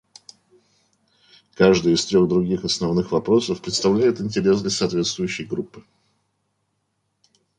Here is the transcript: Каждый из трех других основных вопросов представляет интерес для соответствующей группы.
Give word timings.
Каждый 1.53 1.93
из 1.93 2.03
трех 2.07 2.27
других 2.27 2.65
основных 2.65 3.11
вопросов 3.11 3.61
представляет 3.61 4.19
интерес 4.19 4.61
для 4.61 4.71
соответствующей 4.71 5.43
группы. 5.45 5.83